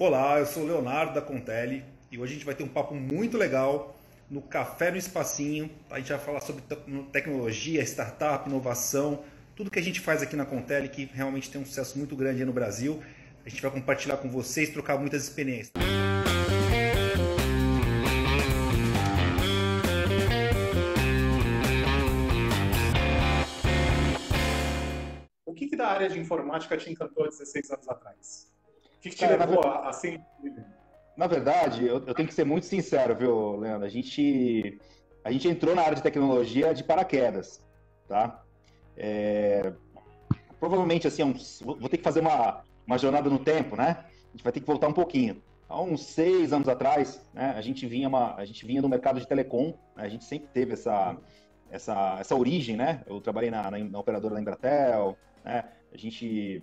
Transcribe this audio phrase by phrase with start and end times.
[0.00, 2.94] Olá, eu sou o Leonardo da Contele e hoje a gente vai ter um papo
[2.94, 3.96] muito legal
[4.30, 5.68] no Café no Espacinho.
[5.90, 6.62] A gente vai falar sobre
[7.10, 9.24] tecnologia, startup, inovação,
[9.56, 12.44] tudo que a gente faz aqui na Contele que realmente tem um sucesso muito grande
[12.44, 13.02] no Brasil.
[13.44, 15.72] A gente vai compartilhar com vocês, trocar muitas experiências.
[25.44, 28.57] O que, que da área de informática te encantou há 16 anos atrás?
[28.98, 29.70] O que, que te Cara, levou na...
[29.70, 30.20] a, a ser
[31.16, 33.86] Na verdade, eu, eu, tenho que ser muito sincero, viu, Leandro?
[33.86, 34.78] A gente,
[35.24, 37.64] a gente entrou na área de tecnologia de paraquedas,
[38.08, 38.42] tá?
[38.96, 39.72] É,
[40.58, 44.04] provavelmente, assim, uns, vou ter que fazer uma, uma jornada no tempo, né?
[44.28, 45.40] A gente vai ter que voltar um pouquinho.
[45.68, 49.20] Há uns seis anos atrás, né, a gente vinha uma, a gente vinha do mercado
[49.20, 51.14] de telecom, né, a gente sempre teve essa,
[51.70, 53.02] essa, essa origem, né?
[53.06, 55.64] Eu trabalhei na, na, na operadora da Embratel, né?
[55.92, 56.62] A gente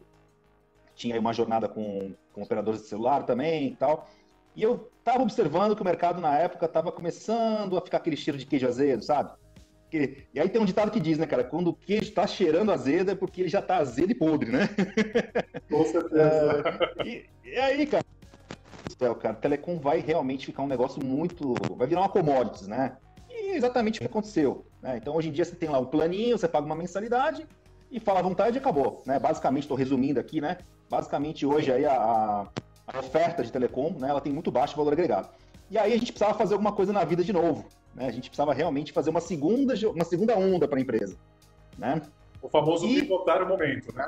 [0.95, 4.07] tinha uma jornada com, com operadores de celular também e tal.
[4.55, 8.37] E eu estava observando que o mercado na época estava começando a ficar aquele cheiro
[8.37, 9.31] de queijo azedo, sabe?
[10.33, 11.43] E aí tem um ditado que diz, né, cara?
[11.43, 14.69] Quando o queijo está cheirando azedo é porque ele já está azedo e podre, né?
[15.69, 16.79] Com certeza.
[16.97, 18.03] É, e, e, aí, cara,
[18.97, 21.53] céu, cara, telecom vai realmente ficar um negócio muito.
[21.75, 22.97] Vai virar uma commodities, né?
[23.29, 24.65] E exatamente o que aconteceu.
[24.81, 24.97] Né?
[24.97, 27.47] Então, hoje em dia, você tem lá um planinho, você paga uma mensalidade
[27.91, 29.01] e fala à vontade e acabou.
[29.05, 29.19] Né?
[29.19, 30.57] Basicamente, estou resumindo aqui, né?
[30.89, 32.47] Basicamente, hoje aí a,
[32.87, 35.29] a oferta de telecom, né, ela tem muito baixo valor agregado.
[35.69, 37.65] E aí a gente precisava fazer alguma coisa na vida de novo.
[37.93, 38.07] Né?
[38.07, 41.15] A gente precisava realmente fazer uma segunda, uma segunda onda para a empresa.
[41.77, 42.01] Né?
[42.41, 43.01] O famoso e...
[43.01, 44.07] pivotar o momento, né?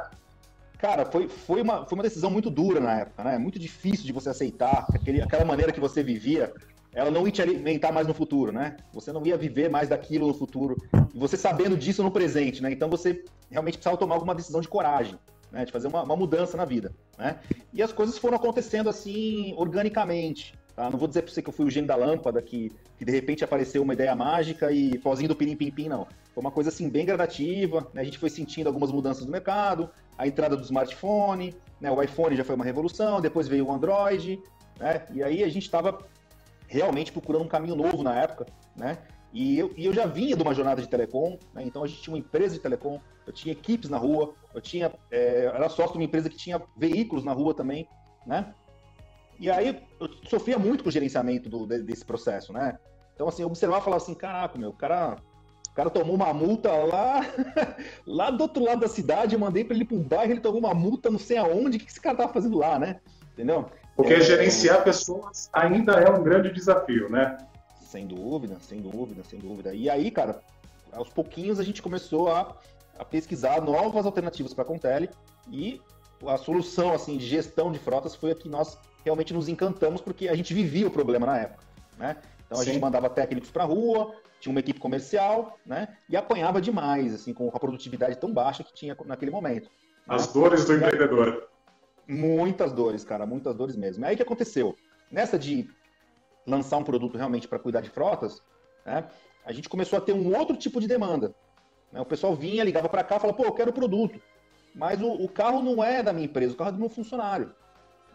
[0.77, 3.37] Cara, foi, foi, uma, foi uma decisão muito dura na época, né?
[3.39, 6.53] Muito difícil de você aceitar aquele, aquela maneira que você vivia,
[6.93, 8.77] ela não ia te alimentar mais no futuro, né?
[8.93, 10.75] Você não ia viver mais daquilo no futuro.
[11.13, 12.71] E você sabendo disso no presente, né?
[12.71, 15.17] Então você realmente precisava tomar alguma decisão de coragem
[15.51, 16.91] né, de fazer uma, uma, mudança na vida.
[17.17, 17.37] Né?
[17.73, 20.53] E as coisas foram acontecendo assim, organicamente.
[20.75, 20.89] Tá?
[20.89, 23.11] Não vou dizer para você que eu fui o gênio da lâmpada, que, que de
[23.11, 26.07] repente apareceu uma ideia mágica e pozinho do pirim-pim-pim, não.
[26.33, 28.01] Foi uma coisa assim bem gradativa, né?
[28.01, 31.89] a gente foi sentindo algumas mudanças no mercado, a entrada do smartphone, né?
[31.89, 34.39] o iPhone já foi uma revolução, depois veio o Android,
[34.79, 35.05] né?
[35.13, 35.97] e aí a gente estava
[36.67, 38.45] realmente procurando um caminho novo na época,
[38.75, 38.97] né?
[39.33, 41.63] E eu, e eu já vinha de uma jornada de telecom, né?
[41.63, 44.91] então a gente tinha uma empresa de telecom, eu tinha equipes na rua, eu tinha,
[45.11, 47.87] é, era sócio de uma empresa que tinha veículos na rua também,
[48.25, 48.53] né?
[49.39, 52.79] E aí eu sofria muito com o gerenciamento do, desse processo, né?
[53.13, 55.17] Então, assim, eu observava e falava assim, caraca, meu, o cara,
[55.69, 57.21] o cara tomou uma multa lá,
[58.07, 60.59] lá do outro lado da cidade, eu mandei para ele para um bairro, ele tomou
[60.59, 62.99] uma multa não sei aonde, o que esse cara tava fazendo lá, né?
[63.33, 63.69] Entendeu?
[63.97, 67.35] Porque é, gerenciar pessoas ainda é um grande desafio, né?
[67.81, 69.73] Sem dúvida, sem dúvida, sem dúvida.
[69.73, 70.39] E aí, cara,
[70.91, 72.55] aos pouquinhos a gente começou a,
[72.99, 75.09] a pesquisar novas alternativas para a Contele
[75.49, 75.81] e
[76.27, 80.29] a solução assim de gestão de frotas foi a que nós realmente nos encantamos porque
[80.29, 81.63] a gente vivia o problema na época,
[81.97, 82.17] né?
[82.45, 82.73] Então a Sim.
[82.73, 85.87] gente mandava técnicos para a rua, tinha uma equipe comercial, né?
[86.07, 89.71] E apanhava demais, assim, com a produtividade tão baixa que tinha naquele momento.
[90.07, 90.33] As né?
[90.33, 91.46] dores do empreendedor.
[92.07, 94.05] Muitas dores, cara, muitas dores mesmo.
[94.05, 94.75] Aí o que aconteceu?
[95.11, 95.69] Nessa de
[96.45, 98.41] lançar um produto realmente para cuidar de frotas,
[98.85, 99.07] né,
[99.45, 101.35] a gente começou a ter um outro tipo de demanda.
[101.91, 101.99] Né?
[101.99, 104.21] O pessoal vinha, ligava para cá, falava, pô, eu quero o produto,
[104.73, 107.53] mas o, o, carro não é da minha empresa, o carro é do meu funcionário.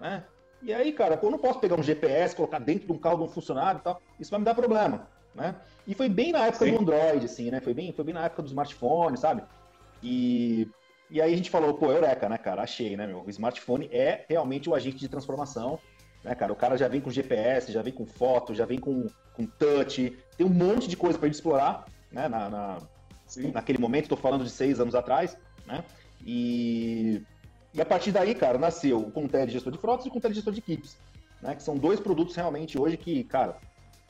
[0.01, 0.25] Né?
[0.63, 3.25] E aí, cara, eu não posso pegar um GPS, colocar dentro de um carro de
[3.25, 5.09] um funcionário e tal, isso vai me dar problema.
[5.35, 5.57] Né?
[5.87, 6.73] E foi bem na época Sim.
[6.73, 7.61] do Android, assim, né?
[7.61, 9.43] Foi bem, foi bem na época do smartphone, sabe?
[10.03, 10.69] E,
[11.13, 12.63] e aí a gente falou, pô, Eureka, né, cara?
[12.63, 13.23] Achei, né, meu?
[13.25, 15.79] O smartphone é realmente o agente de transformação
[16.23, 16.53] né, cara?
[16.53, 20.17] O cara já vem com GPS, já vem com foto, já vem com, com touch,
[20.37, 22.29] tem um monte de coisa para gente explorar, né?
[22.29, 22.79] Na, na
[23.55, 25.83] naquele momento, estou falando de seis anos atrás, né?
[26.25, 27.23] E,
[27.73, 30.53] e a partir daí, cara, nasceu o Contel Gestor de Frotas e o Contel Gestor
[30.53, 30.99] de Equipes,
[31.41, 31.55] né?
[31.55, 33.57] Que são dois produtos realmente hoje que, cara,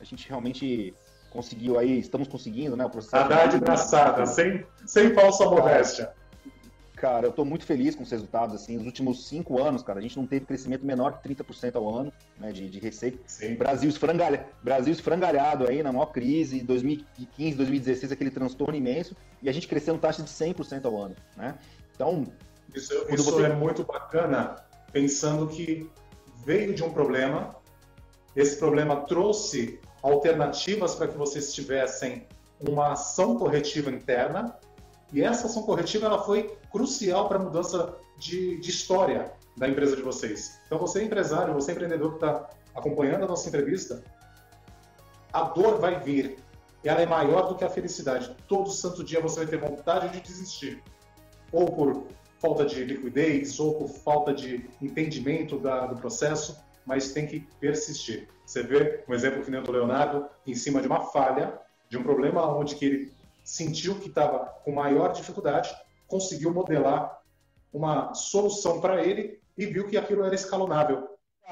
[0.00, 0.92] a gente realmente
[1.30, 2.84] conseguiu aí, estamos conseguindo, né?
[2.84, 3.32] O processo.
[3.32, 6.12] A de braçada, sem, sem falsa modéstia
[7.02, 10.02] cara, eu tô muito feliz com os resultados, assim, nos últimos cinco anos, cara, a
[10.02, 13.18] gente não teve crescimento menor que 30% ao ano, né, de, de receita.
[13.26, 13.56] Sim.
[13.56, 19.52] Brasil, esfrangalha, Brasil esfrangalhado aí na maior crise, 2015, 2016, aquele transtorno imenso, e a
[19.52, 21.58] gente crescendo taxa de 100% ao ano, né?
[21.92, 22.24] Então...
[22.72, 23.46] Isso, isso você...
[23.46, 25.90] é muito bacana, pensando que
[26.46, 27.56] veio de um problema,
[28.36, 32.28] esse problema trouxe alternativas para que vocês tivessem
[32.60, 34.56] uma ação corretiva interna,
[35.12, 39.94] e essa ação corretiva ela foi crucial para a mudança de, de, história da empresa
[39.94, 40.58] de vocês.
[40.66, 44.02] Então, você é empresário, você é empreendedor que está acompanhando a nossa entrevista,
[45.32, 46.38] a dor vai vir.
[46.82, 48.34] Ela é maior do que a felicidade.
[48.48, 50.82] Todo santo dia você vai ter vontade de desistir.
[51.52, 52.06] Ou por
[52.40, 56.58] falta de liquidez, ou por falta de entendimento da, do processo.
[56.84, 58.28] mas tem que persistir.
[58.44, 62.02] Você vê um exemplo que nem do Leonardo, em cima de uma falha, de um
[62.02, 63.12] problema onde que ele
[63.42, 65.74] sentiu que estava com maior dificuldade,
[66.06, 67.20] conseguiu modelar
[67.72, 71.08] uma solução para ele e viu que aquilo era escalonável.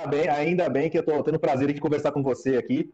[0.08, 2.92] Bem, ainda bem que eu estou tendo o prazer de conversar com você aqui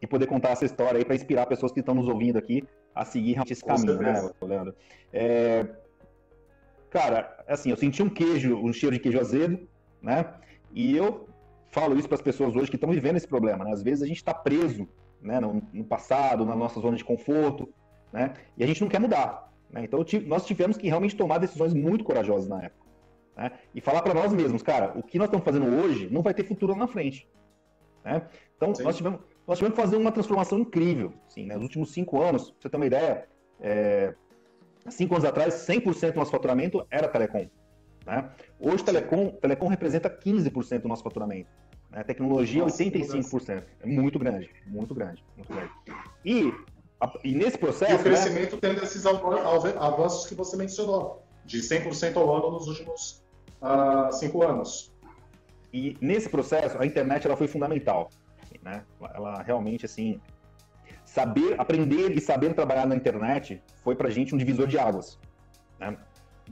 [0.00, 2.62] e poder contar essa história aí para inspirar pessoas que estão nos ouvindo aqui
[2.94, 4.74] a seguir esse caminho, né, Leandro?
[5.12, 5.66] É...
[6.90, 9.66] Cara, assim, eu senti um queijo, um cheiro de queijo azedo,
[10.00, 10.34] né?
[10.72, 11.28] E eu
[11.70, 13.72] falo isso para as pessoas hoje que estão vivendo esse problema, né?
[13.72, 14.88] Às vezes a gente está preso,
[15.20, 17.68] né, no, no, passado, na nossa zona de conforto,
[18.16, 18.32] né?
[18.56, 19.52] E a gente não quer mudar.
[19.70, 19.84] Né?
[19.84, 22.86] Então nós tivemos que realmente tomar decisões muito corajosas na época.
[23.36, 23.52] Né?
[23.74, 26.44] E falar para nós mesmos, cara, o que nós estamos fazendo hoje não vai ter
[26.44, 27.28] futuro lá na frente.
[28.02, 28.26] Né?
[28.56, 31.12] Então nós tivemos, nós tivemos que fazer uma transformação incrível.
[31.26, 31.56] Assim, né?
[31.56, 33.28] Nos últimos cinco anos, pra você ter uma ideia,
[33.60, 34.14] é...
[34.88, 37.46] cinco anos atrás, 100% do nosso faturamento era telecom.
[38.06, 38.30] Né?
[38.58, 41.50] Hoje, telecom, telecom representa 15% do nosso faturamento.
[41.90, 42.02] Né?
[42.02, 43.62] Tecnologia, Nossa, 85%.
[43.80, 45.70] É muito grande, muito grande, muito grande.
[46.24, 46.50] E,
[47.22, 47.92] e nesse processo...
[47.92, 48.58] E o crescimento né?
[48.60, 53.22] tendo esses avanços que você mencionou, de 100% ao ano nos últimos
[53.60, 54.92] uh, cinco anos.
[55.72, 58.10] E nesse processo, a internet ela foi fundamental.
[58.62, 58.82] Né?
[59.14, 60.20] Ela realmente, assim,
[61.04, 65.18] saber, aprender e saber trabalhar na internet foi pra gente um divisor de águas.
[65.78, 65.96] Né?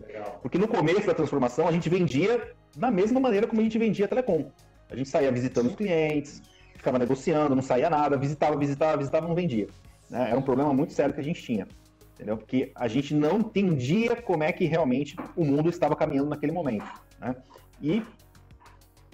[0.07, 0.39] Legal.
[0.43, 4.05] Porque no começo da transformação, a gente vendia da mesma maneira como a gente vendia
[4.05, 4.51] a telecom.
[4.91, 5.71] A gente saía visitando Sim.
[5.71, 6.43] os clientes,
[6.75, 9.69] ficava negociando, não saía nada, visitava, visitava, visitava, não vendia.
[10.15, 10.31] Né?
[10.31, 11.67] Era um problema muito sério que a gente tinha.
[12.15, 12.37] Entendeu?
[12.37, 16.87] Porque a gente não entendia como é que realmente o mundo estava caminhando naquele momento.
[17.21, 17.35] Né?
[17.83, 18.03] E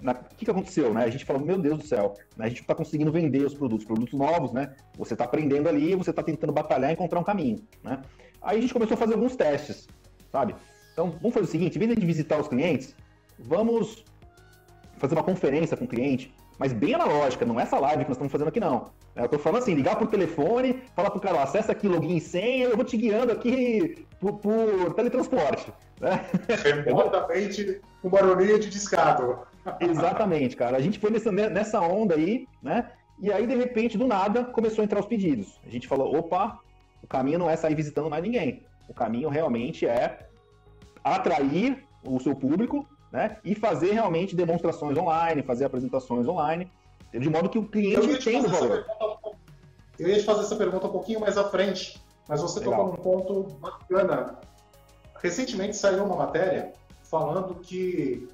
[0.03, 0.93] o que, que aconteceu?
[0.93, 1.03] Né?
[1.03, 2.45] A gente falou, meu Deus do céu, né?
[2.45, 4.75] a gente está conseguindo vender os produtos, produtos novos, né?
[4.97, 7.57] Você está aprendendo ali, você está tentando batalhar e encontrar um caminho.
[7.83, 7.99] Né?
[8.39, 9.87] Aí a gente começou a fazer alguns testes,
[10.31, 10.55] sabe?
[10.93, 12.95] Então, vamos fazer o seguinte, em vez de visitar os clientes,
[13.39, 14.05] vamos
[14.97, 18.17] fazer uma conferência com o cliente, mas bem analógica, não é essa live que nós
[18.17, 18.91] estamos fazendo aqui, não.
[19.15, 22.65] Eu estou falando assim, ligar por telefone, falar pro cara, acessa aqui, login e senha,
[22.65, 25.71] eu vou te guiando aqui por, por teletransporte.
[25.99, 26.25] Né?
[26.85, 29.39] Remotamente, com barulhinho de discado.
[29.79, 30.77] Exatamente, cara.
[30.77, 32.89] A gente foi nessa, nessa onda aí, né?
[33.19, 35.59] E aí, de repente, do nada, começou a entrar os pedidos.
[35.65, 36.59] A gente falou, opa,
[37.03, 38.63] o caminho não é sair visitando mais ninguém.
[38.87, 40.27] O caminho realmente é
[41.03, 43.37] atrair o seu público né?
[43.43, 46.71] e fazer realmente demonstrações online, fazer apresentações online,
[47.19, 48.85] de modo que o cliente entenda o valor.
[48.85, 49.37] Pergunta,
[49.99, 52.73] eu ia te fazer essa pergunta um pouquinho mais à frente, mas você Legal.
[52.73, 54.39] tocou num ponto bacana.
[55.21, 56.73] Recentemente saiu uma matéria
[57.03, 58.27] falando que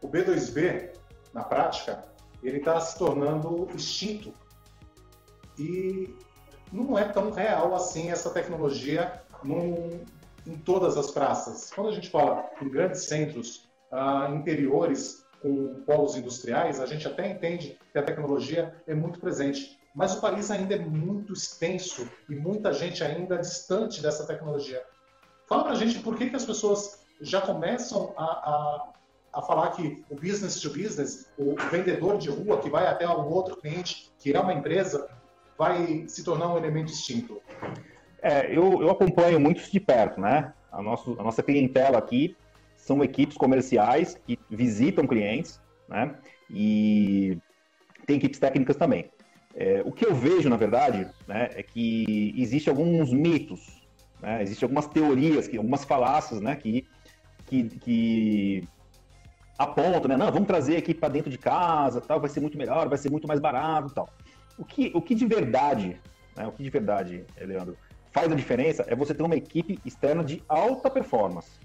[0.00, 0.96] o B2B,
[1.34, 2.04] na prática,
[2.42, 4.32] ele está se tornando extinto.
[5.58, 6.14] E
[6.72, 10.00] não é tão real assim essa tecnologia num,
[10.46, 11.70] em todas as praças.
[11.74, 17.28] Quando a gente fala em grandes centros uh, interiores com polos industriais, a gente até
[17.28, 19.78] entende que a tecnologia é muito presente.
[19.94, 24.82] Mas o país ainda é muito extenso e muita gente ainda distante dessa tecnologia.
[25.46, 28.92] Fala para a gente por que, que as pessoas já começam a, a,
[29.34, 33.28] a, falar que o business to business, o vendedor de rua que vai até um
[33.28, 35.08] outro cliente, que é uma empresa,
[35.58, 37.42] vai se tornar um elemento extinto.
[38.22, 40.54] É, eu, eu acompanho muito de perto, né?
[40.70, 42.34] A, nosso, a nossa clientela aqui
[42.82, 46.16] são equipes comerciais que visitam clientes, né?
[46.50, 47.38] E
[48.04, 49.08] tem equipes técnicas também.
[49.54, 53.86] É, o que eu vejo, na verdade, né, é que existe alguns mitos,
[54.20, 54.42] né?
[54.42, 56.56] Existem algumas teorias, que, algumas falácias, né?
[56.56, 56.84] Que,
[57.46, 58.68] que, que
[59.56, 60.16] apontam, né?
[60.16, 63.12] Não, vamos trazer aqui para dentro de casa, tal, vai ser muito melhor, vai ser
[63.12, 64.10] muito mais barato, tal.
[64.58, 66.00] O que, o que de verdade,
[66.36, 67.76] né, o que de verdade, Leandro,
[68.10, 71.60] faz a diferença é você ter uma equipe externa de alta performance.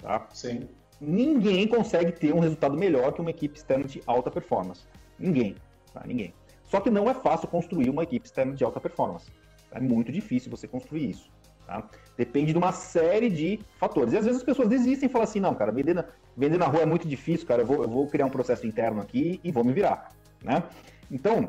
[0.00, 0.26] Tá?
[0.32, 0.68] Sim.
[1.00, 4.82] Ninguém consegue ter um resultado melhor que uma equipe externa de alta performance.
[5.18, 5.56] Ninguém.
[5.92, 6.02] Tá?
[6.06, 6.34] Ninguém.
[6.64, 9.30] Só que não é fácil construir uma equipe externa de alta performance.
[9.70, 11.30] É muito difícil você construir isso.
[11.66, 11.84] Tá?
[12.16, 14.12] Depende de uma série de fatores.
[14.12, 16.04] E às vezes as pessoas desistem e falam assim: não, cara, vender na,
[16.36, 19.00] vender na rua é muito difícil, cara, eu vou, eu vou criar um processo interno
[19.00, 20.10] aqui e vou me virar.
[20.42, 20.62] Né?
[21.10, 21.48] Então,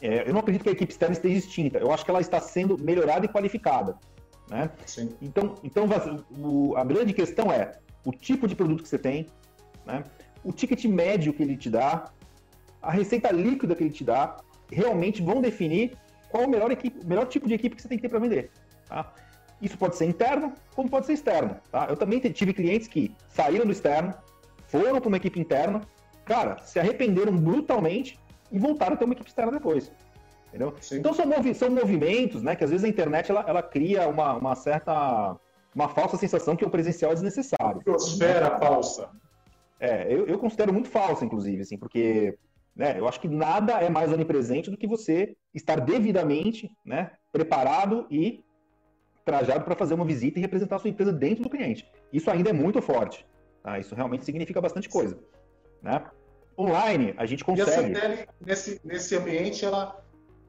[0.00, 1.78] é, eu não acredito que a equipe externa esteja extinta.
[1.78, 3.96] Eu acho que ela está sendo melhorada e qualificada.
[4.48, 4.70] Né?
[4.84, 5.14] Sim.
[5.20, 5.86] Então, então
[6.38, 7.72] o, a grande questão é
[8.04, 9.26] o tipo de produto que você tem,
[9.84, 10.04] né?
[10.44, 12.10] o ticket médio que ele te dá,
[12.80, 14.36] a receita líquida que ele te dá,
[14.70, 15.96] realmente vão definir
[16.28, 18.50] qual o melhor, equipe, melhor tipo de equipe que você tem que ter para vender.
[18.88, 19.12] Tá?
[19.60, 21.56] Isso pode ser interno, como pode ser externo.
[21.70, 21.86] Tá?
[21.88, 24.14] Eu também tive clientes que saíram do externo,
[24.66, 25.80] foram para uma equipe interna,
[26.24, 28.18] cara, se arrependeram brutalmente
[28.52, 29.90] e voltaram a ter uma equipe externa depois.
[30.56, 30.74] Entendeu?
[30.92, 32.56] Então são, movi são movimentos, né?
[32.56, 35.36] Que às vezes a internet ela, ela cria uma, uma certa.
[35.74, 37.82] uma falsa sensação que o presencial é desnecessário.
[37.84, 39.10] Biosfera falsa.
[39.78, 42.38] É, eu, eu considero muito falsa, inclusive, assim, porque
[42.74, 42.98] Né?
[42.98, 48.44] Eu acho que nada é mais onipresente do que você estar devidamente né, preparado e
[49.24, 51.90] trajado para fazer uma visita e representar a sua empresa dentro do cliente.
[52.12, 53.26] Isso ainda é muito forte.
[53.62, 53.78] Tá?
[53.78, 55.18] Isso realmente significa bastante coisa.
[55.82, 56.04] Né?
[56.58, 57.70] Online, a gente consegue.
[57.70, 60.02] E a Centelli, nesse, nesse ambiente, ela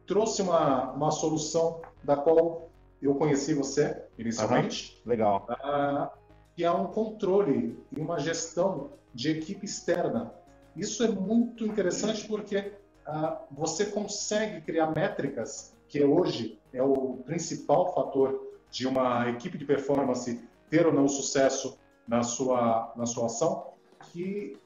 [0.07, 2.69] trouxe uma, uma solução da qual
[3.01, 4.99] eu conheci você inicialmente.
[5.05, 5.11] Uhum.
[5.11, 5.47] Legal.
[5.49, 6.09] Uh,
[6.55, 10.33] que é um controle e uma gestão de equipe externa.
[10.75, 12.73] Isso é muito interessante porque
[13.07, 19.65] uh, você consegue criar métricas, que hoje é o principal fator de uma equipe de
[19.65, 23.73] performance ter ou não sucesso na sua, na sua ação,
[24.11, 24.57] que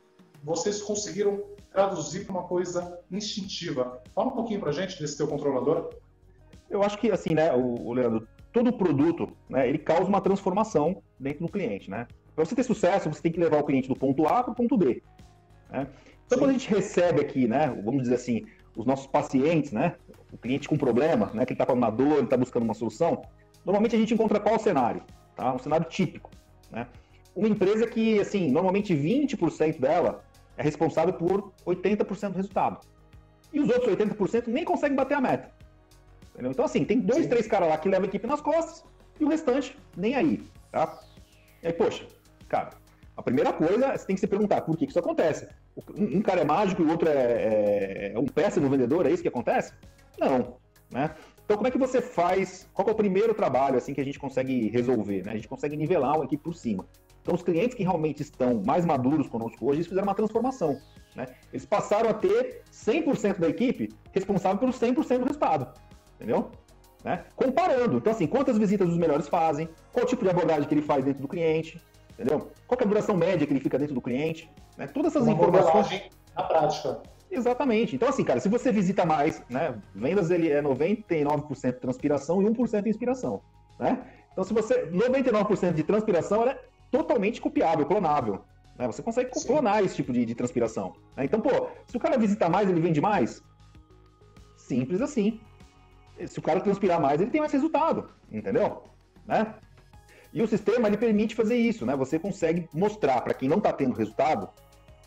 [0.43, 4.01] vocês conseguiram traduzir para uma coisa instintiva.
[4.13, 5.89] Fala um pouquinho para gente desse teu controlador.
[6.69, 11.01] Eu acho que, assim, né, o, o Leandro, todo produto, né, ele causa uma transformação
[11.19, 12.07] dentro do cliente, né?
[12.35, 14.55] Para você ter sucesso, você tem que levar o cliente do ponto A para o
[14.55, 15.01] ponto B.
[15.69, 15.87] Né?
[16.25, 16.39] Então, Sim.
[16.39, 19.95] quando a gente recebe aqui, né, vamos dizer assim, os nossos pacientes, né,
[20.31, 22.73] o cliente com problema, né, que ele está com uma dor, ele está buscando uma
[22.73, 23.21] solução,
[23.65, 25.03] normalmente a gente encontra qual cenário?
[25.35, 25.53] Tá?
[25.53, 26.29] Um cenário típico,
[26.71, 26.87] né?
[27.33, 30.23] Uma empresa que, assim, normalmente 20% dela
[30.61, 32.79] é responsável por 80% do resultado.
[33.51, 35.51] E os outros 80% nem conseguem bater a meta.
[36.33, 36.51] Entendeu?
[36.51, 37.29] Então, assim, tem dois, Sim.
[37.29, 38.85] três caras lá que levam a equipe nas costas
[39.19, 40.99] e o restante nem aí, tá?
[41.61, 42.05] E aí, poxa,
[42.47, 42.69] cara,
[43.17, 45.49] a primeira coisa você tem que se perguntar por que, que isso acontece.
[45.97, 49.23] Um, cara é mágico e o outro é, é, é um péssimo vendedor, é isso
[49.23, 49.73] que acontece?
[50.19, 50.57] Não,
[50.91, 51.15] né?
[51.43, 52.69] Então, como é que você faz?
[52.71, 55.23] Qual é o primeiro trabalho assim que a gente consegue resolver?
[55.25, 55.31] Né?
[55.31, 56.85] A gente consegue nivelar uma equipe por cima.
[57.21, 60.77] Então, os clientes que realmente estão mais maduros conosco hoje, eles fizeram uma transformação.
[61.15, 61.27] Né?
[61.51, 65.67] Eles passaram a ter 100% da equipe responsável pelo 100% do resultado.
[66.15, 66.51] Entendeu?
[67.03, 67.23] Né?
[67.35, 67.97] Comparando.
[67.97, 71.21] Então, assim, quantas visitas os melhores fazem, qual tipo de abordagem que ele faz dentro
[71.21, 71.81] do cliente,
[72.13, 72.51] entendeu?
[72.67, 74.49] Qual é a duração média que ele fica dentro do cliente.
[74.77, 74.87] Né?
[74.87, 76.09] Todas essas Uma informações.
[76.35, 77.01] Na prática.
[77.29, 77.95] Exatamente.
[77.95, 79.79] Então, assim, cara, se você visita mais, né?
[79.95, 83.41] Vendas ele é 99% transpiração e 1% inspiração.
[83.79, 84.03] Né?
[84.31, 84.85] Então, se você.
[84.87, 86.59] 99% de transpiração é
[86.91, 88.43] totalmente copiável, clonável.
[88.77, 88.85] Né?
[88.85, 89.47] Você consegue Sim.
[89.47, 90.93] clonar esse tipo de, de transpiração.
[91.15, 91.25] Né?
[91.25, 93.41] Então, pô, se o cara visita mais, ele vende mais?
[94.57, 95.39] Simples assim.
[96.27, 98.83] Se o cara transpirar mais, ele tem mais resultado, entendeu?
[99.25, 99.55] Né?
[100.33, 101.95] E o sistema ele permite fazer isso, né?
[101.95, 104.49] Você consegue mostrar para quem não está tendo resultado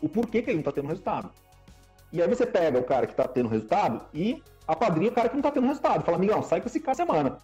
[0.01, 1.31] o porquê que ele não está tendo resultado.
[2.11, 5.35] E aí você pega o cara que está tendo resultado e apadrinha o cara que
[5.35, 6.03] não está tendo resultado.
[6.03, 7.37] Fala, amigão, sai com esse cara semana.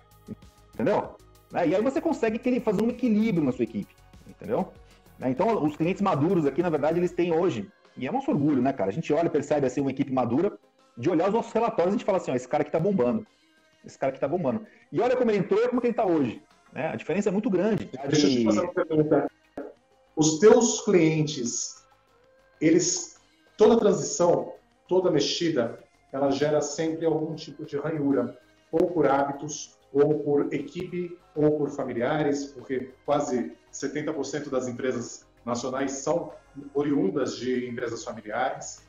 [0.73, 1.15] Entendeu?
[1.51, 1.69] Né?
[1.69, 3.95] E aí você consegue fazer um equilíbrio na sua equipe
[4.41, 4.73] entendeu?
[5.19, 8.61] Né, então, os clientes maduros aqui, na verdade, eles têm hoje, e é nosso orgulho,
[8.61, 8.89] né, cara?
[8.89, 10.57] A gente olha e percebe, assim, uma equipe madura,
[10.97, 13.25] de olhar os nossos relatórios, a gente fala assim, ó, esse cara aqui tá bombando.
[13.85, 14.65] Esse cara aqui tá bombando.
[14.91, 16.41] E olha como ele entrou e como que ele tá hoje.
[16.73, 16.87] Né?
[16.87, 17.89] A diferença é muito grande.
[18.07, 19.31] Deixa eu te fazer uma pergunta.
[20.15, 21.85] Os teus clientes,
[22.59, 23.19] eles,
[23.57, 24.53] toda transição,
[24.87, 25.79] toda mexida,
[26.11, 28.37] ela gera sempre algum tipo de ranhura,
[28.71, 35.91] ou por hábitos, ou por equipe, ou por familiares, porque quase 70% das empresas nacionais
[35.91, 36.33] são
[36.73, 38.85] oriundas de empresas familiares.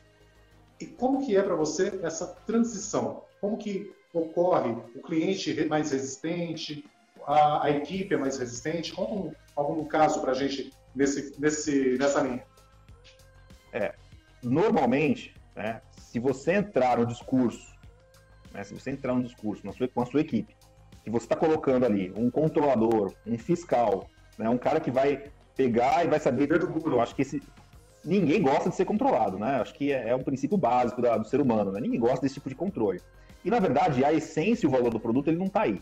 [0.79, 3.23] E como que é para você essa transição?
[3.39, 4.71] Como que ocorre?
[4.95, 6.85] O cliente é mais resistente,
[7.25, 8.93] a, a equipe é mais resistente?
[8.93, 12.45] Conta um, algum caso para a gente nesse, nesse, nessa linha.
[13.71, 13.95] É,
[14.41, 17.73] normalmente, né, se você entrar no discurso,
[18.53, 20.55] né, se você entrar no discurso na sua, com a sua equipe,
[21.03, 26.05] que você está colocando ali um controlador, um fiscal, né, um cara que vai pegar
[26.05, 26.49] e vai saber.
[26.51, 27.41] Eu acho que esse,
[28.03, 29.61] ninguém gosta de ser controlado, né?
[29.61, 31.79] Acho que é, é um princípio básico da, do ser humano, né?
[31.79, 33.01] Ninguém gosta desse tipo de controle.
[33.43, 35.81] E na verdade, a essência e o valor do produto ele não está aí.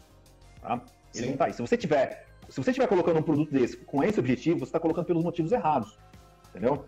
[0.62, 0.82] Tá?
[1.14, 1.26] Ele Sim.
[1.26, 1.54] não está aí.
[1.54, 4.80] Se você tiver, se você estiver colocando um produto desse com esse objetivo, você está
[4.80, 5.98] colocando pelos motivos errados,
[6.50, 6.86] entendeu?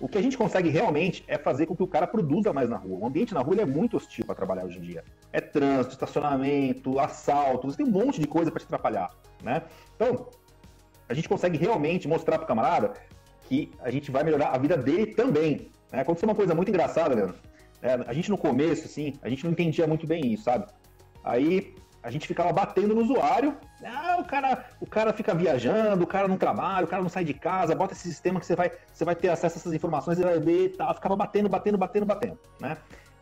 [0.00, 2.76] O que a gente consegue realmente é fazer com que o cara produza mais na
[2.76, 2.98] rua.
[2.98, 5.04] O ambiente na rua é muito hostil para trabalhar hoje em dia.
[5.32, 9.10] É trânsito, estacionamento, assalto, você tem um monte de coisa para te atrapalhar,
[9.42, 9.62] né?
[9.94, 10.28] Então,
[11.08, 12.92] a gente consegue realmente mostrar para o camarada
[13.48, 15.70] que a gente vai melhorar a vida dele também.
[15.92, 16.00] Né?
[16.00, 17.36] Aconteceu uma coisa muito engraçada, Leandro.
[17.80, 20.66] É, a gente no começo, assim, a gente não entendia muito bem isso, sabe?
[21.22, 21.74] Aí
[22.04, 23.56] a gente ficava batendo no usuário.
[23.82, 27.24] Ah, o cara, o cara fica viajando, o cara não trabalha, o cara não sai
[27.24, 30.18] de casa, bota esse sistema que você vai, você vai ter acesso a essas informações,
[30.18, 30.94] você vai ver e tal.
[30.94, 32.76] Ficava batendo, batendo, batendo, batendo, né?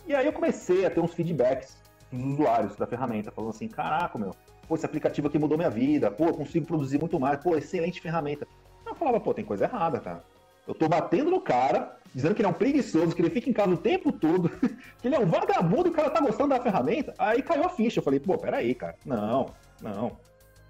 [0.05, 4.19] E aí eu comecei a ter uns feedbacks dos usuários da ferramenta, falando assim, caraca,
[4.19, 4.35] meu,
[4.67, 8.01] pô, esse aplicativo aqui mudou minha vida, pô, eu consigo produzir muito mais, pô, excelente
[8.01, 8.49] ferramenta.
[8.85, 10.25] Eu falava, pô, tem coisa errada, cara.
[10.67, 13.53] Eu tô batendo no cara, dizendo que ele é um preguiçoso, que ele fica em
[13.53, 14.49] casa o tempo todo,
[15.01, 17.15] que ele é um vagabundo e o cara tá gostando da ferramenta.
[17.19, 17.99] Aí caiu a ficha.
[17.99, 18.97] Eu falei, pô, peraí, cara.
[19.05, 19.47] Não,
[19.81, 20.17] não.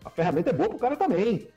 [0.04, 1.48] A ferramenta é boa pro cara também.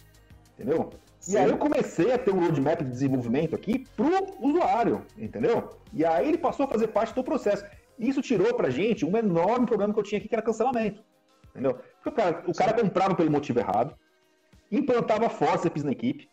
[0.54, 0.92] Entendeu?
[1.20, 1.34] Sim.
[1.34, 5.70] E aí eu comecei a ter um roadmap de desenvolvimento aqui pro usuário, entendeu?
[5.92, 7.66] E aí ele passou a fazer parte do processo.
[7.98, 11.04] Isso tirou pra gente um enorme problema que eu tinha aqui, que era cancelamento.
[11.50, 11.80] Entendeu?
[12.04, 13.96] Porque o cara, o cara comprava pelo motivo errado,
[14.72, 16.30] implantava forceps na equipe,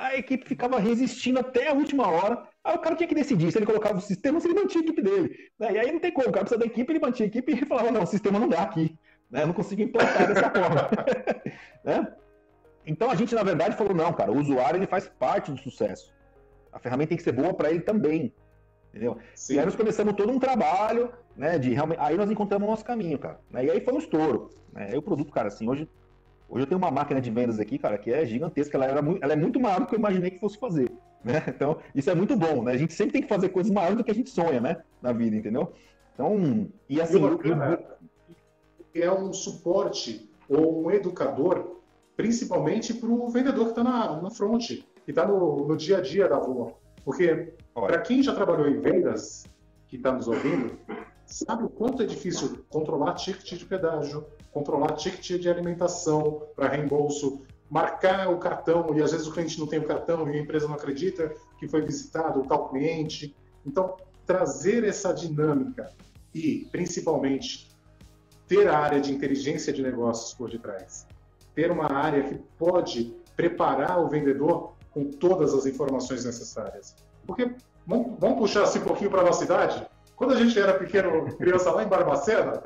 [0.00, 3.58] a equipe ficava resistindo até a última hora, aí o cara tinha que decidir se
[3.58, 5.36] ele colocava o sistema ou se ele mantinha a equipe dele.
[5.58, 5.72] Né?
[5.74, 7.66] E aí não tem como, o cara precisa da equipe, ele mantinha a equipe e
[7.66, 8.96] falava, não, o sistema não dá aqui.
[9.30, 9.42] Né?
[9.42, 10.88] Eu não consigo implantar dessa forma.
[11.84, 12.14] né?
[12.86, 16.14] Então a gente, na verdade, falou, não, cara, o usuário ele faz parte do sucesso.
[16.72, 18.32] A ferramenta tem que ser boa para ele também.
[18.88, 19.18] Entendeu?
[19.34, 19.54] Sim.
[19.54, 21.58] E aí nós começamos todo um trabalho, né?
[21.58, 22.00] De realmente.
[22.00, 23.38] Aí nós encontramos o nosso caminho, cara.
[23.50, 23.66] Né?
[23.66, 24.50] E aí foi um estouro.
[24.72, 24.88] Né?
[24.90, 25.88] Aí o produto, cara, assim, hoje,
[26.50, 28.76] hoje eu tenho uma máquina de vendas aqui, cara, que é gigantesca.
[28.76, 30.90] Ela, era muito, ela é muito maior do que eu imaginei que fosse fazer.
[31.22, 31.44] Né?
[31.48, 32.72] Então, isso é muito bom, né?
[32.72, 34.78] A gente sempre tem que fazer coisas maiores do que a gente sonha, né?
[35.02, 35.70] Na vida, entendeu?
[36.14, 37.18] Então, e assim.
[38.94, 41.76] E é um suporte ou um educador,
[42.16, 46.00] principalmente para o vendedor que está na, na front, que está no, no dia a
[46.00, 46.72] dia da rua.
[47.04, 49.44] Porque, para quem já trabalhou em vendas,
[49.88, 50.78] que está nos ouvindo,
[51.30, 57.42] sabe o quanto é difícil controlar ticket de pedágio, controlar ticket de alimentação para reembolso,
[57.70, 60.66] marcar o cartão, e às vezes o cliente não tem o cartão e a empresa
[60.66, 63.34] não acredita que foi visitado o tal cliente.
[63.64, 63.96] Então,
[64.26, 65.92] trazer essa dinâmica
[66.34, 67.70] e, principalmente,
[68.48, 71.06] ter a área de inteligência de negócios por detrás,
[71.54, 76.96] ter uma área que pode preparar o vendedor com todas as informações necessárias.
[77.24, 77.54] Porque,
[77.86, 79.86] vamos, puxar assim um pouquinho para a nossa idade?
[80.20, 82.62] Quando a gente era pequeno, criança lá em Barbacena,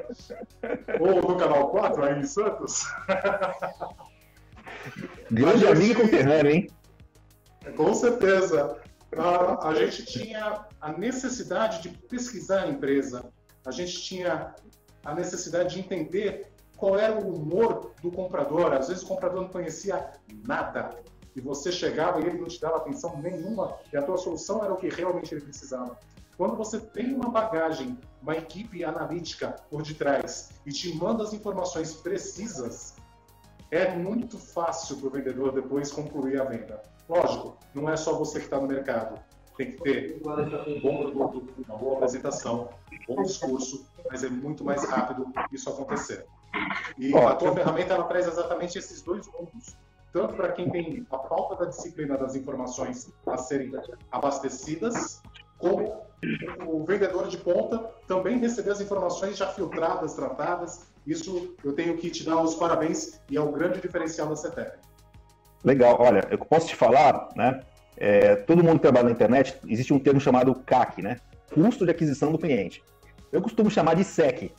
[0.99, 2.83] ou no Canal 4, aí em Santos.
[5.31, 6.71] Grande amigo conterrâneo, hein?
[7.77, 8.77] Com certeza.
[9.17, 13.33] A, a gente tinha a necessidade de pesquisar a empresa,
[13.65, 14.53] a gente tinha
[15.05, 18.73] a necessidade de entender qual era o humor do comprador.
[18.73, 20.11] Às vezes o comprador não conhecia
[20.45, 20.91] nada
[21.37, 24.75] e você chegava e ele não te dava atenção nenhuma e a tua solução era
[24.75, 25.97] o que realmente ele precisava.
[26.37, 31.95] Quando você tem uma bagagem, uma equipe analítica por detrás e te manda as informações
[31.95, 32.97] precisas,
[33.71, 36.83] é muito fácil para o vendedor depois concluir a venda.
[37.09, 39.21] Lógico, não é só você que está no mercado.
[39.57, 40.21] Tem que ter
[40.67, 42.71] um bom produto, uma boa apresentação,
[43.09, 46.27] um bom discurso, mas é muito mais rápido isso acontecer.
[46.99, 49.77] E a tua ferramenta ela traz exatamente esses dois mundos
[50.15, 53.73] tanto para quem tem a falta da disciplina das informações a serem
[54.13, 55.21] abastecidas,
[55.59, 56.04] como
[56.67, 60.87] o vendedor de ponta também receber as informações já filtradas, tratadas.
[61.07, 64.79] Isso eu tenho que te dar os parabéns e é o grande diferencial da CETEP.
[65.63, 67.61] Legal, olha, eu posso te falar, né?
[67.97, 71.21] É, todo mundo que trabalha na internet, existe um termo chamado CAC, né?
[71.53, 72.83] Custo de aquisição do cliente.
[73.31, 74.53] Eu costumo chamar de SEC,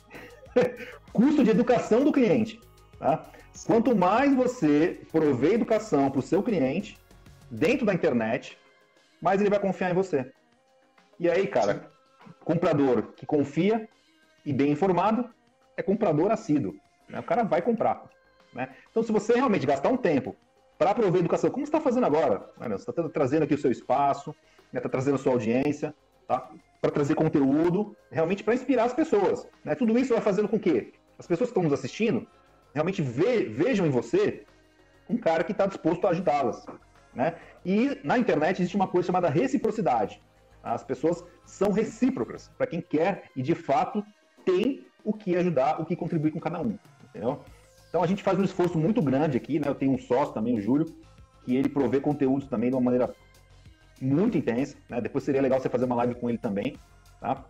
[1.12, 2.60] custo de educação do cliente.
[2.98, 3.26] Tá?
[3.66, 6.98] Quanto mais você prover educação para o seu cliente
[7.50, 8.58] dentro da internet,
[9.20, 10.30] mais ele vai confiar em você.
[11.18, 11.90] E aí, cara,
[12.44, 13.88] comprador que confia
[14.44, 15.28] e bem informado
[15.76, 16.74] é comprador assíduo.
[17.08, 17.18] Né?
[17.20, 18.04] O cara vai comprar.
[18.54, 18.68] Né?
[18.90, 20.36] Então, se você realmente gastar um tempo
[20.78, 22.68] para prover educação, como você está fazendo agora, né?
[22.68, 24.34] você está trazendo aqui o seu espaço,
[24.72, 24.88] está né?
[24.88, 25.94] trazendo a sua audiência,
[26.26, 26.50] tá?
[26.80, 29.46] para trazer conteúdo, realmente para inspirar as pessoas.
[29.64, 29.74] Né?
[29.74, 32.26] Tudo isso vai fazendo com que as pessoas que estão nos assistindo
[32.74, 34.44] realmente ve, vejam em você
[35.08, 36.66] um cara que está disposto a ajudá-las.
[37.14, 37.34] Né?
[37.64, 40.20] E na internet existe uma coisa chamada reciprocidade.
[40.74, 44.04] As pessoas são recíprocas para quem quer e de fato
[44.44, 46.76] tem o que ajudar, o que contribuir com cada um.
[47.08, 47.40] Entendeu?
[47.88, 49.68] Então a gente faz um esforço muito grande aqui, né?
[49.68, 50.86] Eu tenho um sócio também, o Júlio,
[51.44, 53.14] que ele provê conteúdos também de uma maneira
[54.00, 54.76] muito intensa.
[54.88, 55.00] Né?
[55.00, 56.76] Depois seria legal você fazer uma live com ele também,
[57.20, 57.44] tá?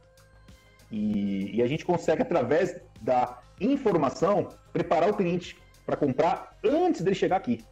[0.93, 7.17] E, e a gente consegue, através da informação, preparar o cliente para comprar antes dele
[7.17, 7.65] chegar aqui.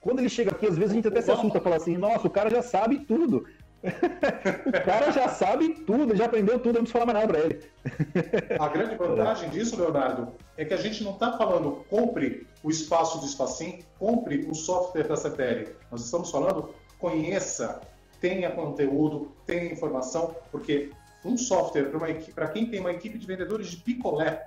[0.00, 2.30] Quando ele chega aqui, às vezes a gente até se assusta, fala assim, nossa, o
[2.30, 3.46] cara já sabe tudo.
[3.82, 8.56] O cara já sabe tudo, já aprendeu tudo, não precisa falar mais nada para ele.
[8.58, 13.18] a grande vantagem disso, Leonardo, é que a gente não está falando compre o espaço
[13.18, 15.74] do Spacim, compre o software da CETERI.
[15.90, 17.80] Nós estamos falando conheça,
[18.20, 20.90] tenha conteúdo, tenha informação, porque
[21.24, 21.90] um software
[22.34, 24.46] para quem tem uma equipe de vendedores de picolé,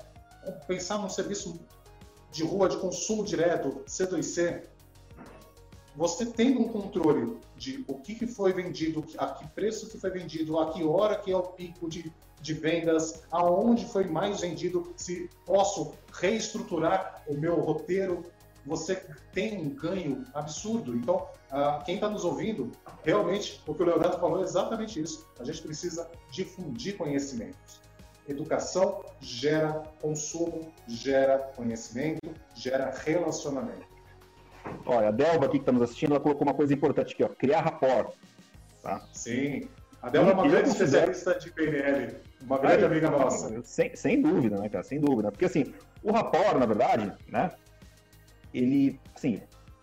[0.67, 1.59] pensar num serviço
[2.31, 4.63] de rua de consumo direto, C2C,
[5.95, 10.09] você tendo um controle de o que, que foi vendido, a que preço que foi
[10.09, 14.93] vendido, a que hora que é o pico de, de vendas, aonde foi mais vendido,
[14.97, 18.23] se posso reestruturar o meu roteiro,
[18.65, 20.95] você tem um ganho absurdo.
[20.95, 22.71] Então, uh, quem está nos ouvindo,
[23.03, 25.25] realmente, o que o Leonardo falou é exatamente isso.
[25.39, 27.79] A gente precisa difundir conhecimentos.
[28.27, 33.94] Educação gera consumo, gera conhecimento, gera relacionamento.
[34.85, 37.29] Olha, a Delva aqui que está nos assistindo, ela colocou uma coisa importante aqui, ó,
[37.29, 38.13] criar rapport.
[38.81, 39.01] Tá?
[39.13, 39.67] Sim.
[40.01, 43.63] A Delva é uma grande especialista de PNL, uma grande Aí, amiga nossa.
[43.63, 44.83] Sem, sem dúvida, né, cara?
[44.83, 45.31] Sem dúvida.
[45.31, 45.73] Porque assim,
[46.03, 47.49] o rapport, na verdade, né?
[48.53, 49.41] Ele, assim,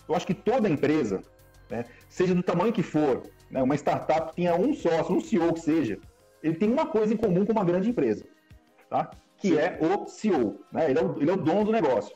[0.09, 1.23] eu acho que toda empresa,
[1.68, 5.53] né, seja do tamanho que for, né, uma startup que tenha um sócio, um CEO
[5.53, 5.99] que seja,
[6.42, 8.25] ele tem uma coisa em comum com uma grande empresa,
[8.88, 9.11] tá?
[9.37, 9.59] Que Sim.
[9.59, 10.90] é o CEO, né?
[10.90, 12.14] Ele é o, ele é o dono do negócio.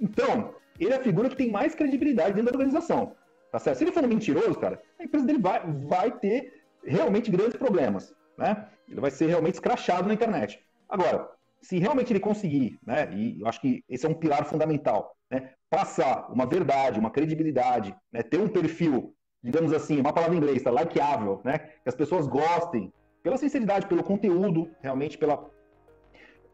[0.00, 3.14] Então, ele é a figura que tem mais credibilidade dentro da organização.
[3.50, 3.78] Tá certo?
[3.78, 8.14] Se ele for um mentiroso, cara, a empresa dele vai, vai ter realmente grandes problemas.
[8.38, 8.66] Né?
[8.88, 10.58] Ele vai ser realmente escrachado na internet.
[10.88, 11.28] Agora,
[11.60, 15.50] se realmente ele conseguir, né, e eu acho que esse é um pilar fundamental, né,
[15.70, 20.62] passar uma verdade, uma credibilidade, né, ter um perfil, digamos assim, uma palavra em inglês,
[20.62, 22.92] tá, likeável, né, que as pessoas gostem,
[23.22, 25.48] pela sinceridade, pelo conteúdo, realmente pela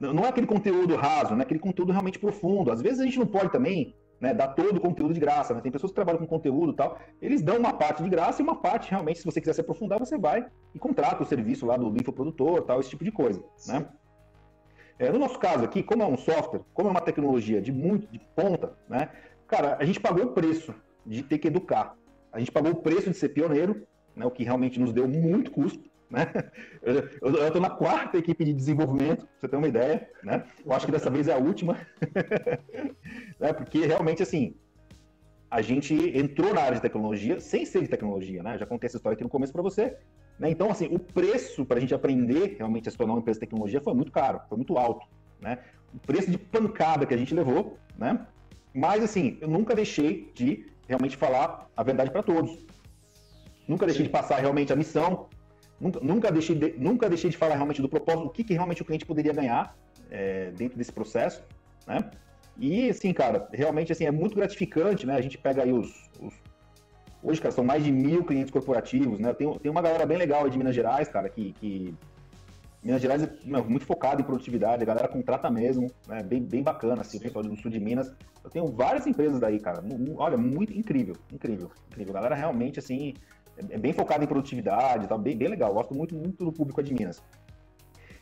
[0.00, 1.42] não é aquele conteúdo raso, né?
[1.42, 2.70] Aquele conteúdo realmente profundo.
[2.70, 5.54] Às vezes a gente não pode também né, dar todo o conteúdo de graça.
[5.54, 5.60] Né?
[5.60, 8.44] Tem pessoas que trabalham com conteúdo e tal, eles dão uma parte de graça e
[8.44, 11.76] uma parte, realmente, se você quiser se aprofundar, você vai e contrata o serviço lá
[11.76, 13.42] do infoprodutor, tal, esse tipo de coisa.
[13.66, 13.86] Né?
[14.98, 18.08] É, no nosso caso aqui, como é um software, como é uma tecnologia de muito
[18.08, 19.08] de ponta, né,
[19.46, 20.74] cara, a gente pagou o preço
[21.06, 21.96] de ter que educar.
[22.32, 25.52] A gente pagou o preço de ser pioneiro, né, o que realmente nos deu muito
[25.52, 25.88] custo.
[26.10, 26.26] Né?
[27.20, 30.08] Eu estou na quarta equipe de desenvolvimento, pra você ter uma ideia.
[30.22, 30.44] Né?
[30.64, 31.76] Eu acho que dessa vez é a última.
[33.38, 33.52] né?
[33.52, 34.54] Porque realmente, assim,
[35.50, 38.42] a gente entrou na área de tecnologia sem ser de tecnologia.
[38.42, 38.58] Né?
[38.58, 39.96] Já contei essa história aqui no começo para você.
[40.38, 40.50] Né?
[40.50, 43.46] Então, assim, o preço para a gente aprender realmente a se tornar uma empresa de
[43.46, 45.06] tecnologia foi muito caro, foi muito alto.
[45.40, 45.58] Né?
[45.94, 47.78] O preço de pancada que a gente levou.
[47.96, 48.26] Né?
[48.74, 52.66] Mas, assim, eu nunca deixei de realmente falar a verdade para todos.
[53.66, 54.10] Nunca deixei Sim.
[54.10, 55.28] de passar realmente a missão,
[55.80, 58.82] Nunca, nunca, deixei de, nunca deixei de falar realmente do propósito, o que, que realmente
[58.82, 59.76] o cliente poderia ganhar
[60.10, 61.42] é, dentro desse processo,
[61.86, 62.10] né?
[62.58, 65.14] E, assim, cara, realmente, assim, é muito gratificante, né?
[65.14, 66.10] A gente pega aí os...
[66.20, 66.34] os...
[67.22, 69.32] Hoje, cara, são mais de mil clientes corporativos, né?
[69.32, 71.52] Tem, tem uma galera bem legal aí de Minas Gerais, cara, que...
[71.52, 71.94] que...
[72.82, 73.28] Minas Gerais é
[73.62, 76.22] muito focado em produtividade, a galera contrata mesmo, né?
[76.22, 78.12] Bem, bem bacana, assim, o pessoal do sul de Minas.
[78.42, 79.82] Eu tenho várias empresas daí, cara.
[80.16, 82.12] Olha, muito incrível, incrível, incrível.
[82.12, 83.14] A galera realmente, assim,
[83.58, 85.18] é, é bem focado em produtividade, tá?
[85.18, 85.72] bem, bem legal.
[85.74, 87.22] Gosto muito, muito do público de Minas.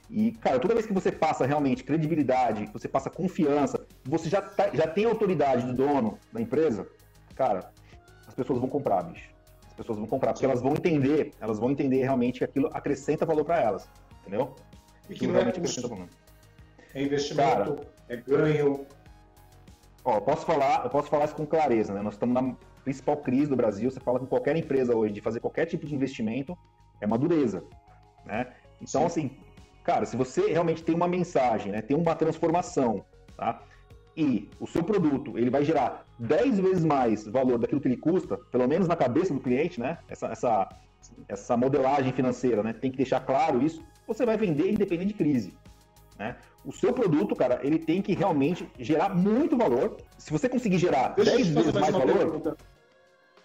[0.08, 4.70] E, cara, toda vez que você passa realmente credibilidade, você passa confiança, você já, tá,
[4.72, 6.86] já tem autoridade do dono da empresa,
[7.34, 7.72] cara,
[8.26, 9.28] as pessoas vão comprar, bicho.
[9.66, 13.26] As pessoas vão comprar, porque elas vão entender, elas vão entender realmente que aquilo acrescenta
[13.26, 13.88] valor para elas,
[14.20, 14.54] entendeu?
[15.10, 16.08] E que não é custo.
[16.94, 17.76] É investimento, cara,
[18.08, 18.86] é ganho.
[20.04, 22.00] Ó, posso falar, eu posso falar isso com clareza, né?
[22.00, 25.40] Nós estamos na principal crise do Brasil, você fala com qualquer empresa hoje de fazer
[25.40, 26.56] qualquer tipo de investimento,
[27.00, 27.64] é uma dureza,
[28.24, 28.46] né?
[28.80, 29.06] Então, Sim.
[29.06, 29.30] assim,
[29.82, 33.04] cara, se você realmente tem uma mensagem, né, tem uma transformação,
[33.36, 33.60] tá?
[34.16, 38.38] E o seu produto, ele vai gerar 10 vezes mais valor daquilo que ele custa,
[38.52, 39.98] pelo menos na cabeça do cliente, né?
[40.08, 40.68] Essa, essa,
[41.28, 42.72] essa modelagem financeira, né?
[42.72, 43.82] Tem que deixar claro isso.
[44.06, 45.52] Você vai vender independente de crise.
[46.18, 46.36] Né?
[46.64, 49.96] O seu produto, cara, ele tem que realmente gerar muito valor.
[50.16, 52.56] Se você conseguir gerar Deixa 10 vezes mais, mais valor, pergunta.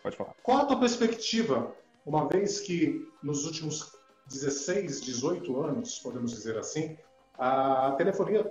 [0.02, 0.34] Pode falar.
[0.42, 1.74] Qual a tua perspectiva,
[2.06, 3.92] uma vez que nos últimos
[4.28, 6.98] 16, 18 anos, podemos dizer assim,
[7.38, 8.50] a telefonia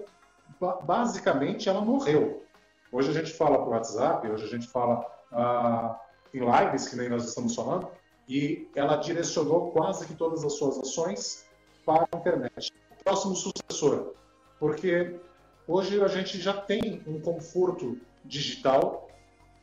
[0.82, 2.44] basicamente ela morreu.
[2.92, 5.98] Hoje a gente fala por WhatsApp, hoje a gente fala ah,
[6.34, 7.88] em lives, que nem nós estamos falando,
[8.28, 11.46] e ela direcionou quase que todas as suas ações
[11.84, 12.72] para a internet.
[13.02, 14.14] Próximo sucessor,
[14.58, 15.18] porque
[15.66, 19.09] hoje a gente já tem um conforto digital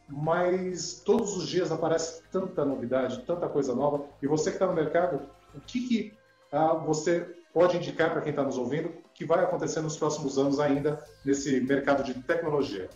[0.07, 4.05] mas todos os dias aparece tanta novidade, tanta coisa nova.
[4.21, 5.21] E você que está no mercado,
[5.53, 6.13] o que, que
[6.51, 10.59] ah, você pode indicar para quem está nos ouvindo que vai acontecer nos próximos anos
[10.59, 12.89] ainda nesse mercado de tecnologia?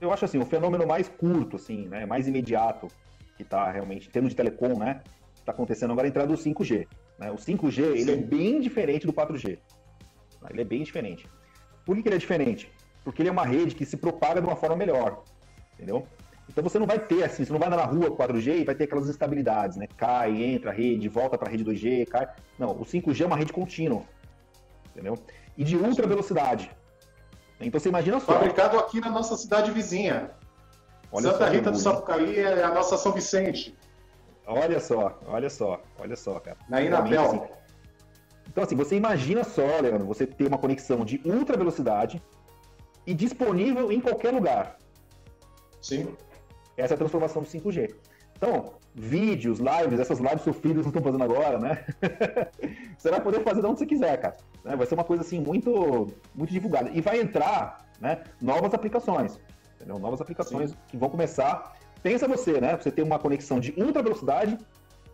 [0.00, 2.88] Eu acho assim, o fenômeno mais curto, assim, né, mais imediato,
[3.36, 5.02] que está realmente, em termos de telecom, né,
[5.44, 6.88] está acontecendo agora é a entrada do 5G.
[7.18, 7.30] Né?
[7.30, 9.58] O 5G ele é bem diferente do 4G.
[10.50, 11.28] Ele é bem diferente.
[11.84, 12.72] Por que, que ele é diferente?
[13.04, 15.22] Porque ele é uma rede que se propaga de uma forma melhor,
[15.74, 16.06] entendeu?
[16.48, 18.74] Então você não vai ter assim, você não vai andar na rua 4G e vai
[18.74, 19.86] ter aquelas instabilidades, né?
[19.96, 22.28] Cai, entra a rede, volta para a rede 2G, cai.
[22.58, 24.02] Não, o 5G é uma rede contínua.
[24.90, 25.18] Entendeu?
[25.56, 26.70] E de ultra velocidade.
[27.60, 28.34] Então você imagina só.
[28.34, 30.30] Fabricado aqui na nossa cidade vizinha.
[31.10, 33.76] Olha Santa Rita do Sapucaí é a nossa São Vicente.
[34.46, 36.58] Olha só, olha só, olha só, cara.
[36.68, 37.24] Na Inapel.
[37.24, 37.40] Assim,
[38.54, 42.22] então, assim, você imagina só, Leandro, você ter uma conexão de ultra velocidade
[43.06, 44.76] e disponível em qualquer lugar.
[45.80, 46.16] Sim.
[46.76, 47.94] Essa é a transformação do 5G.
[48.36, 51.84] Então, vídeos, lives, essas lives sofridas que estão fazendo agora, né?
[52.98, 54.36] você vai poder fazer de onde você quiser, cara.
[54.64, 54.76] Né?
[54.76, 56.90] Vai ser uma coisa assim muito, muito divulgada.
[56.92, 59.38] E vai entrar né, novas aplicações.
[59.76, 59.98] Entendeu?
[59.98, 60.76] Novas aplicações Sim.
[60.88, 62.76] que vão começar pensa você, né?
[62.76, 64.58] Você tem uma conexão de ultra velocidade,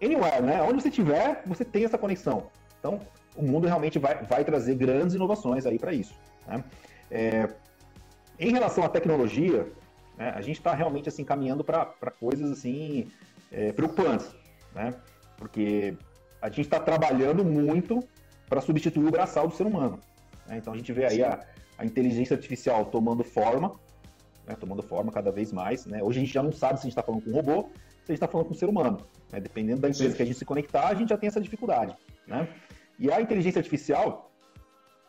[0.03, 0.61] anywhere, né?
[0.61, 2.49] Onde você estiver, você tem essa conexão.
[2.81, 2.99] Então,
[3.37, 6.15] o mundo realmente vai, vai trazer grandes inovações aí para isso.
[6.49, 6.65] Né?
[7.09, 7.49] É,
[8.41, 9.69] em relação à tecnologia,
[10.21, 11.87] né, a gente está realmente assim caminhando para
[12.21, 13.11] coisas assim
[13.51, 14.31] é, preocupantes,
[14.75, 14.93] né?
[15.39, 15.97] Porque
[16.43, 18.07] a gente está trabalhando muito
[18.47, 19.99] para substituir o braçal do ser humano.
[20.47, 20.59] Né?
[20.59, 21.41] Então a gente vê aí a,
[21.79, 23.81] a, inteligência artificial tomando forma,
[24.47, 24.55] né?
[24.55, 25.87] tomando forma cada vez mais.
[25.87, 26.03] Né?
[26.03, 27.71] Hoje a gente já não sabe se a gente está falando com um robô,
[28.05, 28.99] se a gente está falando com um ser humano.
[29.33, 29.41] Né?
[29.41, 30.17] Dependendo da empresa Sim.
[30.17, 31.97] que a gente se conectar, a gente já tem essa dificuldade.
[32.27, 32.47] Né?
[32.99, 34.31] E a inteligência artificial,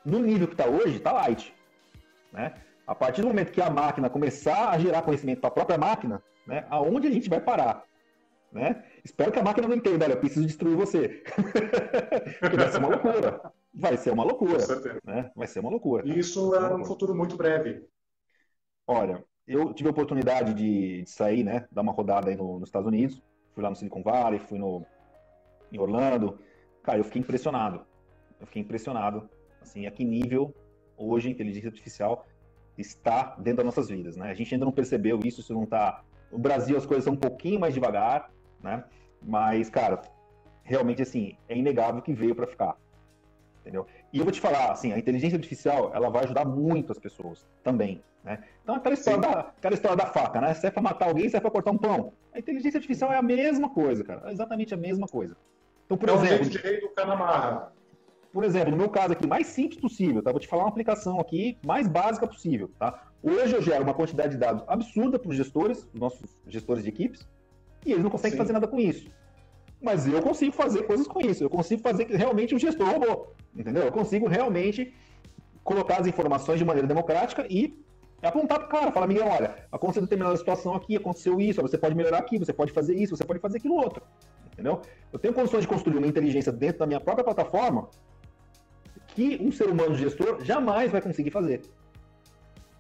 [0.06, 1.54] no nível que está hoje, está light.
[2.32, 2.54] Né?
[2.92, 6.22] A partir do momento que a máquina começar a gerar conhecimento para a própria máquina,
[6.46, 7.86] né, aonde a gente vai parar?
[8.52, 8.84] Né?
[9.02, 11.24] Espero que a máquina não entenda, olha, eu preciso destruir você.
[12.42, 13.54] Porque vai ser uma loucura.
[13.74, 14.58] Vai ser uma loucura.
[15.06, 15.32] Né?
[15.34, 16.06] Vai ser uma loucura.
[16.06, 17.88] E isso é um futuro muito breve.
[18.86, 22.68] Olha, eu tive a oportunidade de, de sair, né, dar uma rodada aí no, nos
[22.68, 23.24] Estados Unidos.
[23.54, 24.86] Fui lá no Silicon Valley, fui no,
[25.72, 26.38] em Orlando.
[26.84, 27.86] Cara, eu fiquei impressionado.
[28.38, 29.30] Eu fiquei impressionado,
[29.62, 30.54] assim, a que nível
[30.98, 32.28] hoje a inteligência artificial
[32.82, 34.30] está dentro das nossas vidas, né?
[34.30, 36.04] A gente ainda não percebeu isso, isso não está...
[36.32, 38.84] No Brasil as coisas são um pouquinho mais devagar, né?
[39.22, 40.02] Mas, cara,
[40.64, 42.76] realmente, assim, é inegável que veio para ficar,
[43.62, 43.86] entendeu?
[44.12, 47.46] E eu vou te falar, assim, a inteligência artificial, ela vai ajudar muito as pessoas
[47.64, 48.44] também, né?
[48.64, 50.54] Então, aquela história, da, aquela história da faca, né?
[50.54, 52.14] Se é para matar alguém, se é para cortar um pão.
[52.34, 54.30] A inteligência artificial é a mesma coisa, cara.
[54.30, 55.36] É exatamente a mesma coisa.
[55.86, 56.36] Então, por é exemplo...
[56.36, 57.72] É o jeito de rei do Canamarra
[58.34, 60.32] por exemplo, no meu caso aqui, mais simples possível, tá?
[60.32, 63.08] Vou te falar uma aplicação aqui mais básica possível, tá?
[63.22, 66.90] Hoje eu gero uma quantidade de dados absurda para os gestores, os nossos gestores de
[66.90, 67.28] equipes,
[67.86, 68.38] e eles não conseguem Sim.
[68.38, 69.10] fazer nada com isso.
[69.82, 71.44] Mas eu consigo fazer coisas com isso.
[71.44, 73.84] Eu consigo fazer que realmente o gestor robô, entendeu?
[73.84, 74.94] Eu consigo realmente
[75.64, 77.78] colocar as informações de maneira democrática e
[78.22, 81.96] apontar para o cara, falar, Miguel, olha, aconteceu determinada situação aqui, aconteceu isso, você pode
[81.96, 84.04] melhorar aqui, você pode fazer isso, você pode fazer aquilo outro,
[84.54, 84.82] entendeu?
[85.12, 87.90] Eu tenho condições de construir uma inteligência dentro da minha própria plataforma
[89.16, 91.62] que um ser humano gestor jamais vai conseguir fazer.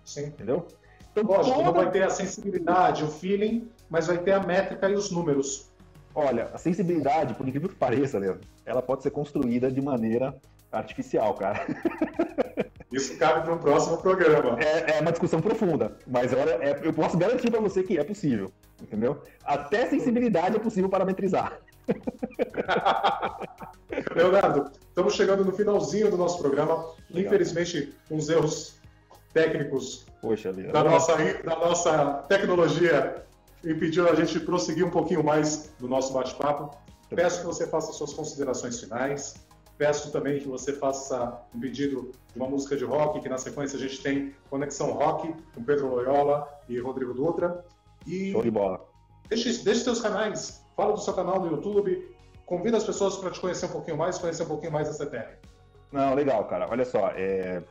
[0.03, 0.27] Sim.
[0.27, 0.67] Entendeu?
[1.11, 1.65] Então, Lógico, toda...
[1.65, 5.69] não vai ter a sensibilidade, o feeling, mas vai ter a métrica e os números.
[6.13, 10.35] Olha, a sensibilidade, por incrível que pareça, Leandro, ela pode ser construída de maneira
[10.71, 11.65] artificial, cara.
[12.91, 14.59] Isso cabe para um próximo programa.
[14.59, 18.03] É, é, uma discussão profunda, mas olha, é, eu posso garantir para você que é
[18.03, 19.21] possível, entendeu?
[19.45, 21.57] Até sensibilidade é possível parametrizar.
[24.13, 24.69] Leonardo,
[25.01, 26.75] estamos chegando no finalzinho do nosso programa.
[27.09, 27.25] Legal.
[27.25, 28.75] Infelizmente, uns erros
[29.33, 33.23] técnicos Poxa, da, nossa, da nossa tecnologia
[33.65, 36.77] impediu a gente prosseguir um pouquinho mais do nosso bate-papo.
[37.09, 39.35] Peço que você faça suas considerações finais.
[39.77, 43.77] Peço também que você faça um pedido de uma música de rock, que na sequência
[43.77, 47.65] a gente tem Conexão Rock com Pedro Loyola e Rodrigo Dutra.
[48.05, 48.85] E Show de bola.
[49.27, 52.07] Deixe, deixe seus canais, fala do seu canal no YouTube,
[52.51, 55.37] convida as pessoas para te conhecer um pouquinho mais, conhecer um pouquinho mais da CTR.
[55.89, 56.67] Não, legal, cara.
[56.69, 57.63] Olha só, é...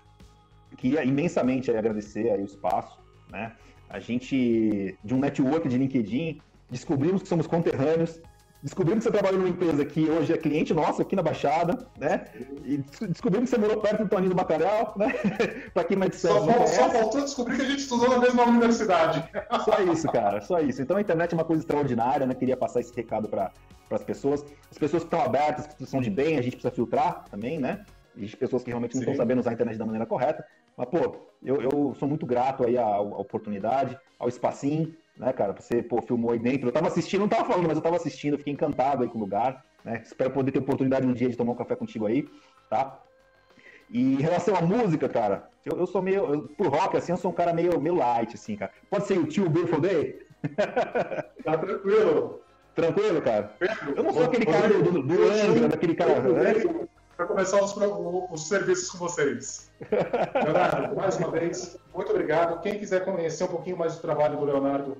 [0.78, 2.98] queria imensamente agradecer aí o espaço,
[3.30, 3.52] né?
[3.90, 6.40] A gente, de um network de LinkedIn,
[6.70, 8.22] descobrimos que somos conterrâneos,
[8.62, 12.26] descobrimos que você trabalha numa empresa que hoje é cliente nosso aqui na Baixada, né?
[12.64, 15.14] E descobrimos que você morou perto do Toninho do Bacalhau, né?
[15.72, 19.28] para quem mais só, só faltou descobrir que a gente estudou na mesma universidade.
[19.64, 20.80] Só isso, cara, só isso.
[20.80, 22.34] Então a internet é uma coisa extraordinária, né?
[22.34, 23.52] Queria passar esse recado para
[23.90, 24.44] as pessoas.
[24.70, 27.84] As pessoas que estão abertas, que são de bem, a gente precisa filtrar também, né?
[28.16, 30.44] Existem pessoas que realmente não estão sabendo usar a internet da maneira correta.
[30.76, 35.52] Mas, pô, eu, eu sou muito grato aí à, à oportunidade, ao espacinho, né, cara?
[35.52, 36.68] Você, pô, filmou aí dentro.
[36.68, 39.20] Eu tava assistindo, não tava falando, mas eu tava assistindo, fiquei encantado aí com o
[39.20, 40.00] lugar, né?
[40.02, 42.26] Espero poder ter oportunidade um dia de tomar um café contigo aí,
[42.70, 42.98] tá?
[43.90, 46.24] E em relação à música, cara, eu, eu sou meio.
[46.32, 48.72] Eu, por rock, assim, eu sou um cara meio, meio light, assim, cara.
[48.88, 50.26] Pode ser o tio Beautiful Day?
[51.44, 52.40] Tá tranquilo.
[52.74, 53.52] Tranquilo, cara?
[53.94, 56.20] Eu não sou aquele cara do, do, do Angra, daquele cara.
[56.20, 56.54] Né?
[57.14, 57.76] Para começar os,
[58.30, 59.70] os serviços com vocês.
[60.42, 62.62] Leonardo, mais uma vez, muito obrigado.
[62.62, 64.96] Quem quiser conhecer um pouquinho mais do trabalho do Leonardo,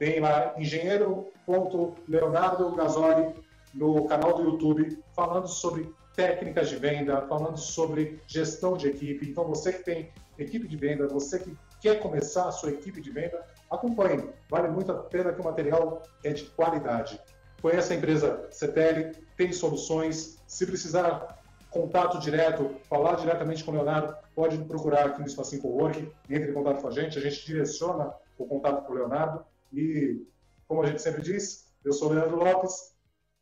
[0.00, 3.32] tem lá engenheiro.leonardo Gasoli
[3.74, 9.28] no canal do YouTube, falando sobre técnicas de venda, falando sobre gestão de equipe.
[9.28, 13.10] Então, você que tem equipe de venda, você que quer começar a sua equipe de
[13.10, 14.30] venda, acompanhe.
[14.48, 17.20] Vale muito a pena que o material é de qualidade.
[17.60, 20.42] Conheça a empresa CTL, tem soluções.
[20.46, 26.10] Se precisar contato direto, falar diretamente com o Leonardo, pode procurar aqui no Espacinho Cowork,
[26.30, 29.44] entre em contato com a gente, a gente direciona o contato para o Leonardo.
[29.72, 30.26] E,
[30.66, 32.94] como a gente sempre diz, eu sou o Leandro Lopes.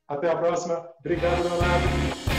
[0.06, 0.88] Até a próxima.
[1.00, 2.37] Obrigado, Leonardo.